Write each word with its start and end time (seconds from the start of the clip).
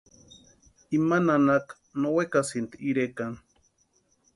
Ima 0.97 1.17
nanaka 1.25 1.73
no 1.99 2.09
wekasïnti 2.17 2.75
irekani. 2.89 3.39